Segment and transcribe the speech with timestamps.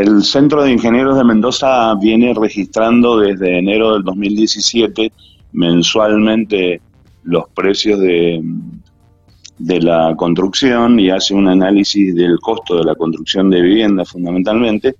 [0.00, 5.12] el Centro de Ingenieros de Mendoza viene registrando desde enero del 2017
[5.52, 6.80] mensualmente
[7.24, 8.40] los precios de,
[9.58, 14.94] de la construcción y hace un análisis del costo de la construcción de viviendas fundamentalmente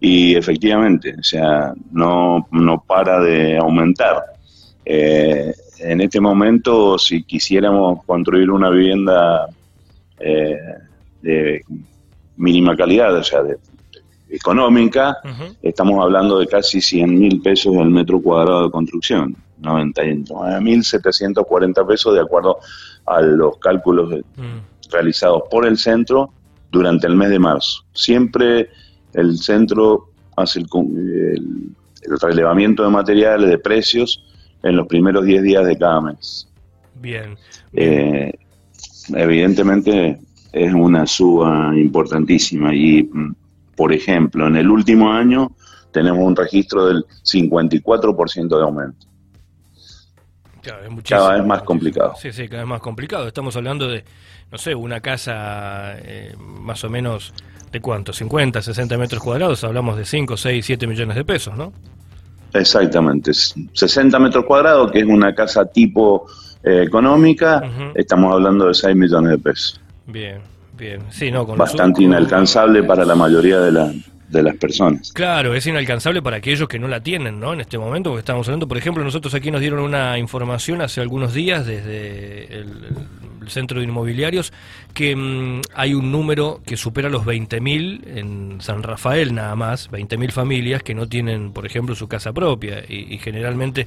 [0.00, 4.22] y efectivamente, o sea, no, no para de aumentar.
[4.84, 9.46] Eh, en este momento, si quisiéramos construir una vivienda
[10.18, 10.56] eh,
[11.20, 11.60] de
[12.36, 13.56] mínima calidad, o sea, de,
[14.30, 15.18] económica,
[15.62, 22.20] estamos hablando de casi 100 mil pesos el metro cuadrado de construcción, 99.740 pesos de
[22.20, 22.58] acuerdo
[23.06, 24.90] a los cálculos mm.
[24.90, 26.30] realizados por el centro
[26.70, 27.84] durante el mes de marzo.
[27.92, 28.68] Siempre
[29.14, 30.66] el centro hace el,
[32.20, 34.22] relevamiento de materiales, de precios,
[34.62, 36.48] en los primeros 10 días de cada mes.
[37.00, 37.36] Bien.
[37.72, 38.32] Eh,
[39.14, 40.18] evidentemente
[40.52, 43.34] es una suba importantísima y, mm,
[43.78, 45.52] por ejemplo, en el último año
[45.92, 49.06] tenemos un registro del 54% de aumento.
[51.08, 52.12] cada vez más complicado.
[52.20, 53.26] Sí, sí, cada vez más complicado.
[53.26, 54.04] Estamos hablando de,
[54.50, 57.32] no sé, una casa eh, más o menos
[57.72, 58.12] ¿De cuánto?
[58.12, 59.62] ¿50, 60 metros cuadrados?
[59.64, 61.72] Hablamos de 5, 6, 7 millones de pesos, ¿no?
[62.54, 63.32] Exactamente.
[63.34, 66.26] 60 metros cuadrados, que es una casa tipo
[66.62, 67.62] eh, económica,
[67.94, 69.80] estamos hablando de 6 millones de pesos.
[70.06, 70.40] Bien,
[70.78, 71.02] bien.
[71.10, 73.92] Sí, no, con Bastante inalcanzable para la mayoría de la,
[74.28, 75.12] de las personas.
[75.12, 77.52] Claro, es inalcanzable para aquellos que no la tienen, ¿no?
[77.52, 81.00] En este momento, porque estamos hablando, por ejemplo, nosotros aquí nos dieron una información hace
[81.00, 82.68] algunos días desde el,
[83.48, 84.52] centro de inmobiliarios
[84.92, 90.32] que mm, hay un número que supera los 20.000 en San Rafael nada más, 20.000
[90.32, 93.86] familias que no tienen, por ejemplo, su casa propia y, y generalmente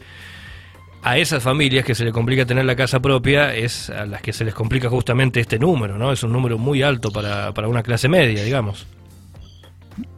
[1.03, 4.33] a esas familias que se les complica tener la casa propia es a las que
[4.33, 6.11] se les complica justamente este número, ¿no?
[6.11, 8.85] Es un número muy alto para, para una clase media, digamos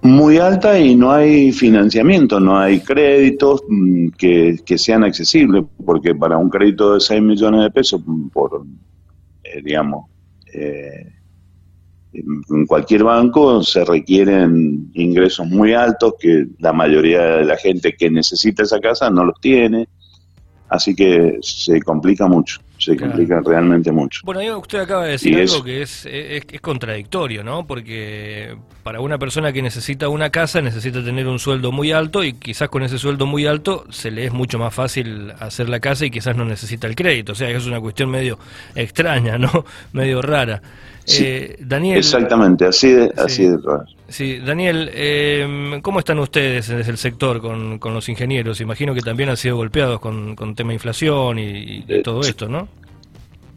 [0.01, 6.37] muy alta y no hay financiamiento, no hay créditos mm, que, sean accesibles, porque para
[6.37, 8.65] un crédito de 6 millones de pesos, mm, por,
[9.43, 10.09] eh, digamos,
[10.53, 11.09] eh,
[12.13, 18.11] en cualquier banco se requieren ingresos muy altos que la mayoría de la gente que
[18.11, 19.87] necesita esa casa no los tiene,
[20.73, 24.21] así que se complica mucho se complica realmente mucho.
[24.23, 27.65] Bueno, usted acaba de decir algo que es, es, contradictorio, ¿no?
[27.65, 32.33] Porque para una persona que necesita una casa necesita tener un sueldo muy alto y
[32.33, 36.05] quizás con ese sueldo muy alto se le es mucho más fácil hacer la casa
[36.05, 37.31] y quizás no necesita el crédito.
[37.31, 38.37] O sea, es una cuestión medio
[38.75, 39.65] extraña, ¿no?
[39.93, 40.61] medio rara.
[41.07, 41.97] Eh, Daniel.
[41.97, 43.85] Exactamente, así de, así de raro.
[44.07, 48.61] Sí, Daniel, eh, ¿cómo están ustedes desde el sector con, los ingenieros?
[48.61, 52.67] Imagino que también han sido golpeados con, con tema inflación y, eh, todo esto, ¿no?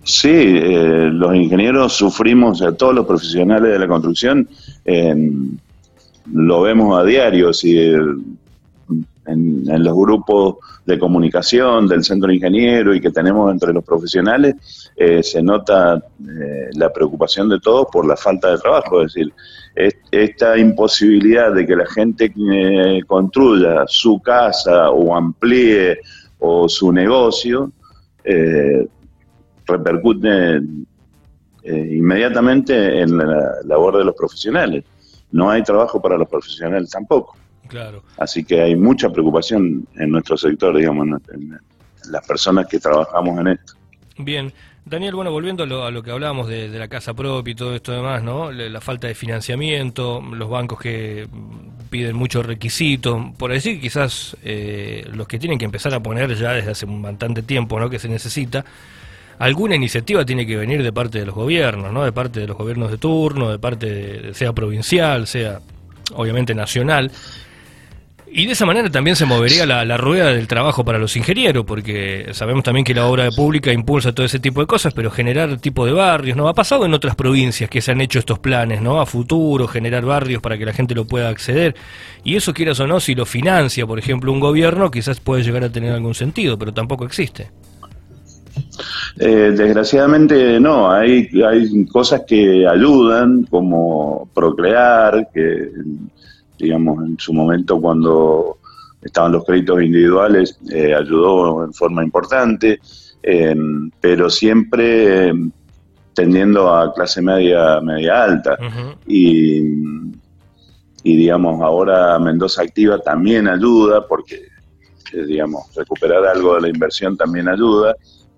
[0.06, 4.48] Sí, eh, los ingenieros sufrimos, a todos los profesionales de la construcción,
[6.32, 8.24] lo vemos a diario, si en,
[9.66, 14.54] los grupos de comunicación del centro ingeniero y que tenemos entre los profesionales,
[14.96, 19.02] eh, se nota eh, la preocupación de todos por la falta de trabajo.
[19.02, 19.32] Es decir,
[20.10, 25.98] esta imposibilidad de que la gente eh, construya su casa o amplíe
[26.38, 27.72] o su negocio,
[29.66, 30.60] repercute
[31.64, 34.84] inmediatamente en la labor de los profesionales.
[35.32, 37.36] No hay trabajo para los profesionales tampoco.
[37.68, 38.02] Claro.
[38.18, 41.58] Así que hay mucha preocupación en nuestro sector, digamos, en,
[42.10, 43.74] las personas que trabajamos en esto.
[44.18, 44.52] Bien.
[44.84, 48.22] Daniel, bueno, volviendo a lo, que hablábamos de, la casa propia y todo esto demás,
[48.22, 48.52] ¿no?
[48.52, 51.26] La, falta de financiamiento, los bancos que
[51.90, 56.52] piden muchos requisitos, por decir quizás eh, los que tienen que empezar a poner ya
[56.52, 57.90] desde hace un bastante tiempo, ¿no?
[57.90, 58.64] Que se necesita,
[59.38, 62.04] alguna iniciativa tiene que venir de parte de los gobiernos, ¿no?
[62.04, 65.60] De parte de los gobiernos de turno, de parte, de, sea provincial, sea
[66.14, 67.10] obviamente nacional,
[68.28, 72.28] y de esa manera también se movería la, rueda del trabajo para los ingenieros, porque
[72.32, 75.86] sabemos también que la obra pública impulsa todo ese tipo de cosas, pero generar tipo
[75.86, 76.46] de barrios, ¿no?
[76.46, 79.00] Ha pasado en otras provincias que se han hecho estos planes, ¿no?
[79.00, 81.76] A futuro, generar barrios para que la gente lo pueda acceder.
[82.24, 85.62] Y eso, quieras o no, si lo financia, por ejemplo, un gobierno, quizás puede llegar
[85.64, 87.50] a tener algún sentido, pero tampoco existe.
[89.18, 95.70] Eh, desgraciadamente no, hay, hay cosas que ayudan, como procrear, que
[96.58, 98.58] digamos, en su momento cuando
[99.02, 102.80] estaban los créditos individuales eh, ayudó en forma importante,
[104.00, 105.50] pero siempre em,
[106.16, 108.56] tendiendo a clase media, media alta.
[109.06, 109.60] y,
[111.02, 114.48] y, digamos, ahora Mendoza Activa también ayuda, porque,
[115.12, 117.94] eh, digamos, recuperar algo de la inversión también ayuda,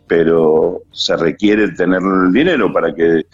[0.08, 3.26] pero se requiere tener el dinero para que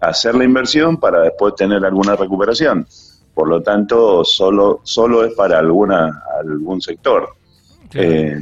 [0.00, 2.86] hacer la inversión para después tener alguna recuperación.
[3.34, 7.30] por lo tanto solo, solo es para alguna, algún sector.
[7.92, 8.38] Eh,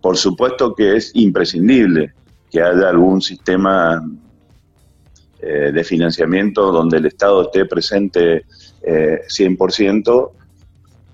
[0.00, 2.14] por supuesto que es imprescindible
[2.50, 4.02] que haya algún sistema
[5.40, 8.46] eh, de financiamiento donde el Estado esté presente
[8.82, 10.30] eh, 100%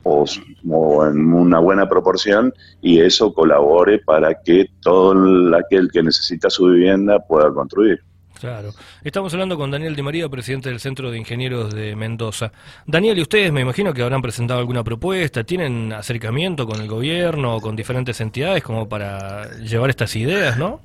[0.08, 0.24] o,
[0.68, 6.66] o, en una buena proporción y eso colabore para que todo aquel que necesita su
[6.66, 8.00] vivienda pueda construir.
[8.40, 8.70] Claro.
[9.02, 12.52] Estamos hablando con Daniel Di María, presidente del Centro de Ingenieros de Mendoza.
[12.86, 17.56] Daniel, y ustedes me imagino que habrán presentado alguna propuesta, ¿tienen acercamiento con el gobierno
[17.56, 20.80] o con diferentes entidades como para llevar estas ideas, no?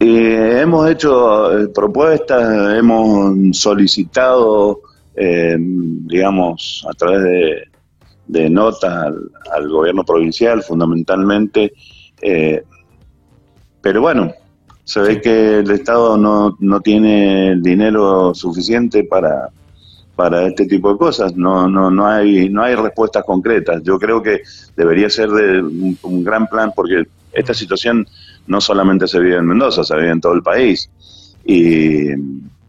[0.00, 4.80] Eh, hemos hecho eh, propuestas, hemos solicitado,
[5.16, 7.68] eh, digamos, a través de,
[8.28, 11.72] notas al, al, gobierno provincial fundamentalmente,
[13.80, 14.32] pero bueno,
[14.84, 19.50] se ve que el Estado no, no tiene el dinero suficiente para,
[20.16, 21.36] para este tipo de cosas.
[21.36, 23.82] No, no, no, hay, no hay respuestas concretas.
[23.82, 24.40] Yo creo que
[24.74, 28.06] debería ser de un, gran plan porque esta situación
[28.46, 30.90] no solamente se vive en Mendoza, se vive en todo el país
[31.44, 32.08] y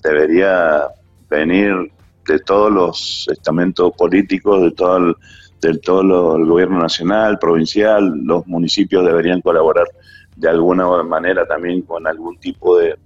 [0.03, 0.87] debería
[1.29, 1.91] venir
[2.27, 5.15] de todos los estamentos políticos, de todo el,
[5.61, 9.87] de todo el gobierno nacional, provincial, los municipios deberían colaborar
[10.35, 12.97] de alguna manera también con algún tipo de,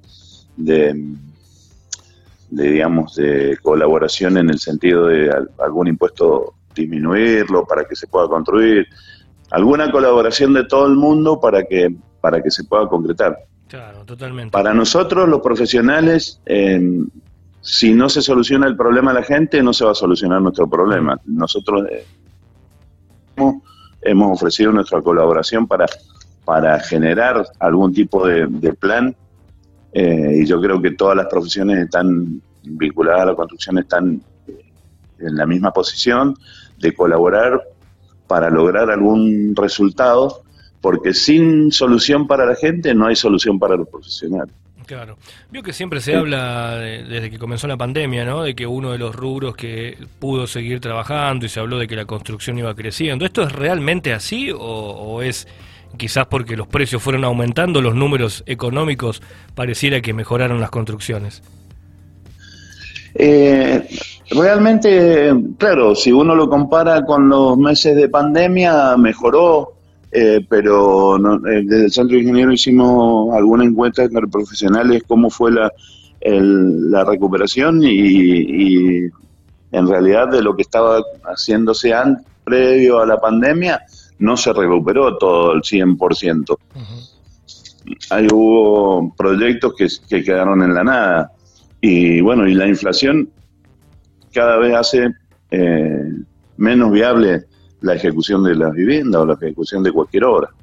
[0.56, 0.96] de,
[2.50, 8.88] digamos, de colaboración en el sentido de algún impuesto disminuirlo para que se pueda construir,
[9.52, 13.38] alguna colaboración de todo el mundo para que, para que se pueda concretar.
[13.68, 14.52] Claro, totalmente.
[14.52, 16.80] Para nosotros, los profesionales, eh,
[17.62, 20.70] si no se soluciona el problema de la gente, no se va a solucionar nuestro
[20.70, 21.20] problema.
[21.26, 22.06] Nosotros eh,
[24.02, 25.86] hemos ofrecido nuestra colaboración para
[26.46, 29.16] para generar algún tipo de, plan.
[29.94, 34.66] Eh, y yo creo que todas las profesiones están vinculadas a la construcción, están eh,
[35.20, 36.36] en la misma posición
[36.80, 37.62] de colaborar
[38.28, 40.42] para lograr algún resultado,
[40.82, 44.54] porque sin solución para la gente no hay solución para los profesionales.
[44.86, 45.18] Claro.
[45.50, 48.44] Vio que siempre se habla, desde que comenzó la pandemia, ¿no?
[48.44, 51.96] De que uno de los rubros que pudo seguir trabajando y se habló de que
[51.96, 53.26] la construcción iba creciendo.
[53.26, 55.48] ¿Esto es realmente así o es
[55.98, 59.22] quizás porque los precios fueron aumentando, los números económicos
[59.56, 61.42] pareciera que mejoraron las construcciones.
[63.16, 63.88] Eh,
[64.32, 69.74] realmente, claro, si uno lo compara con los meses de pandemia, mejoró,
[70.16, 75.52] eh, pero eh, desde el Centro de Ingenieros hicimos alguna encuesta con profesionales cómo fue
[75.52, 75.72] la,
[76.22, 79.10] la recuperación y,
[79.72, 83.82] en realidad de lo que estaba haciéndose antes, previo a la pandemia,
[84.20, 86.58] no se recuperó todo el 100%.
[88.12, 91.32] Ahí hubo proyectos que, quedaron en la nada.
[91.82, 93.30] Y bueno, y la inflación
[94.32, 95.10] cada vez hace
[95.50, 96.12] eh,
[96.58, 97.46] menos viable
[97.84, 100.54] la ejecución de la vivienda o la ejecución de cualquier obra.